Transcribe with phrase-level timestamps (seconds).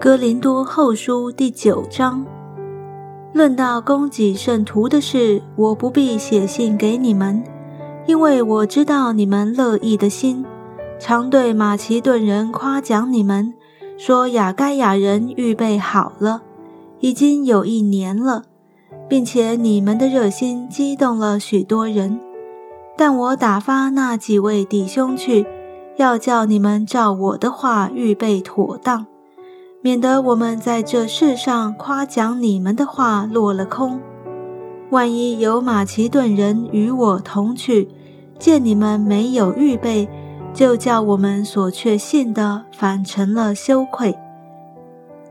[0.00, 2.24] 哥林多后书第九章，
[3.32, 7.42] 论到供给圣徒的事，我不必写信给你们，
[8.06, 10.44] 因为我知道你们乐意的心，
[11.00, 13.52] 常对马其顿人夸奖你们，
[13.96, 16.42] 说雅该亚人预备好了，
[17.00, 18.44] 已经有一年了，
[19.08, 22.20] 并且你们的热心激动了许多人。
[22.96, 25.44] 但我打发那几位弟兄去，
[25.96, 29.04] 要叫你们照我的话预备妥当。
[29.88, 33.98] 免得我们在这世上夸奖你们的话落了空。
[34.90, 37.88] 万一有马其顿人与我同去，
[38.38, 40.06] 见你们没有预备，
[40.52, 44.14] 就叫我们所确信的反成了羞愧。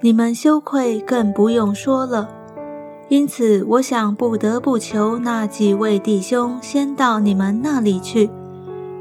[0.01, 2.27] 你们羞愧更不用说了。
[3.09, 8.27] 因此，我想不得不求那几位弟兄先到你们那里去，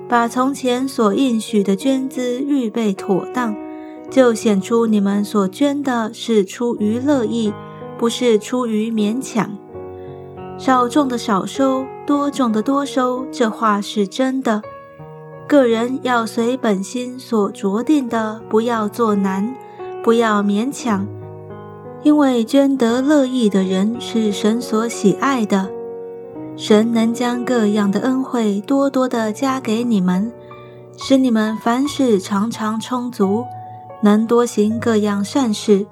[0.07, 3.57] 把从前所应许的捐资预备妥当。
[4.11, 7.53] 就显出你们所捐的是出于乐意，
[7.99, 9.57] 不是出于勉强。
[10.59, 14.63] 少种的少收，多种的多收，这话是真的。
[15.47, 19.55] 个人要随本心所着定的，不要做难，
[20.03, 21.07] 不要勉强。
[22.03, 25.69] 因为捐得乐意的人是神所喜爱的，
[26.57, 30.33] 神能将各样的恩惠多多的加给你们，
[30.97, 33.45] 使你们凡事常常充足。
[34.07, 35.85] 能多行各样善事，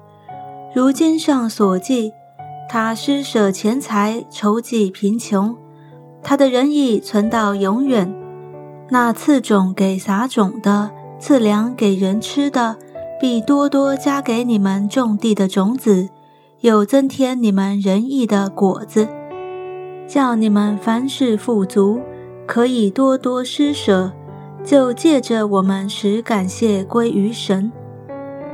[0.73, 2.13] 如经上所记，
[2.69, 5.53] 他施舍钱财，筹济贫穷，
[6.23, 8.09] 他的仁义存到永远。
[8.87, 12.77] 那赐种给撒种的，赐粮给人吃的，
[13.19, 16.07] 必多多加给你们种地的种子，
[16.61, 19.09] 又增添你们仁义的果子，
[20.07, 21.99] 叫你们凡事富足，
[22.47, 24.13] 可以多多施舍，
[24.63, 27.69] 就借着我们使感谢归于神。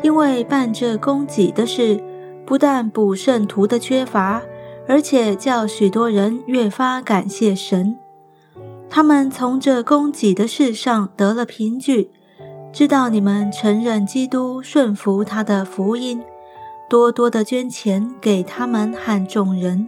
[0.02, 2.04] 因为办这供给的事，
[2.46, 4.42] 不但补圣徒的缺乏，
[4.88, 7.95] 而且叫许多人越发感谢神。
[8.90, 12.10] 他们从这供给的事上得了凭据，
[12.73, 16.22] 知道你们承认基督，顺服他的福音，
[16.90, 19.88] 多多的捐钱给他们和众人，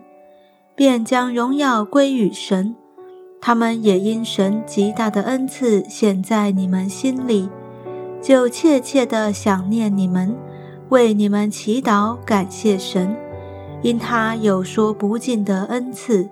[0.76, 2.76] 便将荣耀归于神。
[3.42, 7.50] 他们也因神极大的恩赐显在你们心里。
[8.24, 10.34] 就切切地想念你们，
[10.88, 13.14] 为你们祈祷，感谢神，
[13.82, 16.30] 因他有说不尽的恩赐。